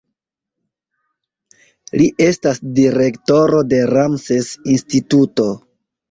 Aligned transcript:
Li 2.01 2.07
estas 2.27 2.61
direktoro 2.79 3.59
de 3.73 3.81
Ramses-instituto. 3.91 5.47